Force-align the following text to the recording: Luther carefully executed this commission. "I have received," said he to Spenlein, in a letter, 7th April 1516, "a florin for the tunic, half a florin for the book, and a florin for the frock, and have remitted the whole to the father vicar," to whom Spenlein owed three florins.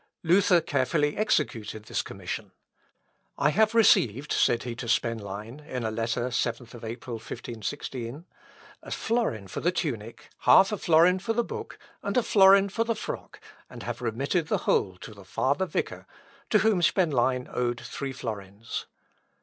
Luther 0.23 0.61
carefully 0.61 1.15
executed 1.15 1.83
this 1.83 2.01
commission. 2.01 2.53
"I 3.37 3.51
have 3.51 3.75
received," 3.75 4.31
said 4.33 4.63
he 4.63 4.73
to 4.77 4.87
Spenlein, 4.87 5.59
in 5.63 5.83
a 5.83 5.91
letter, 5.91 6.29
7th 6.29 6.73
April 6.83 7.17
1516, 7.17 8.25
"a 8.81 8.89
florin 8.89 9.47
for 9.47 9.59
the 9.59 9.71
tunic, 9.71 10.29
half 10.39 10.71
a 10.71 10.77
florin 10.79 11.19
for 11.19 11.33
the 11.33 11.43
book, 11.43 11.77
and 12.01 12.17
a 12.17 12.23
florin 12.23 12.69
for 12.69 12.83
the 12.83 12.95
frock, 12.95 13.39
and 13.69 13.83
have 13.83 14.01
remitted 14.01 14.47
the 14.47 14.65
whole 14.65 14.97
to 15.01 15.13
the 15.13 15.23
father 15.23 15.67
vicar," 15.67 16.07
to 16.49 16.57
whom 16.57 16.81
Spenlein 16.81 17.47
owed 17.53 17.79
three 17.79 18.11
florins. 18.11 18.87